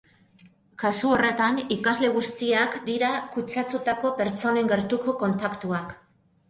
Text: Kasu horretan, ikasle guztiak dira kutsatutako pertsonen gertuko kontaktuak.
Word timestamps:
Kasu 0.83 1.11
horretan, 1.15 1.59
ikasle 1.75 2.09
guztiak 2.17 2.79
dira 2.89 3.13
kutsatutako 3.37 4.15
pertsonen 4.25 4.75
gertuko 4.77 5.19
kontaktuak. 5.25 5.97